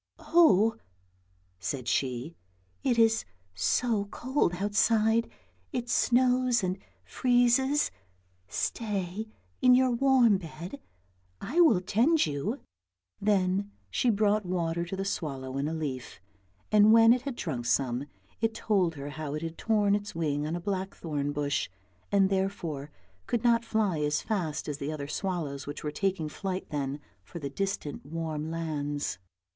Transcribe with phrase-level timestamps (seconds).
[0.17, 0.77] "Oh!"
[1.59, 2.35] said she,"
[2.83, 5.29] it is so cold outside,
[5.71, 7.91] it snows and freezes,
[8.47, 9.27] stay
[9.61, 10.81] in your warm bed,
[11.39, 12.61] I will tend you."
[13.21, 16.19] Then she brought water to the swallow in a leaf,
[16.71, 18.07] and when it had drunk some,
[18.39, 21.69] it told her how it had torn its wing on a blackthorn bush,
[22.11, 22.89] and therefore
[23.27, 27.37] could not fly as fast as the other swallows which were taking flight then for
[27.37, 29.19] the distant warm lands.